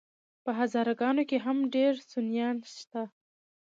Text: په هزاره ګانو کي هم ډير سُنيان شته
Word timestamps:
په 0.43 0.51
هزاره 0.59 0.93
ګانو 1.01 1.23
کي 1.29 1.37
هم 1.45 1.57
ډير 1.73 1.93
سُنيان 2.11 2.55
شته 2.77 3.01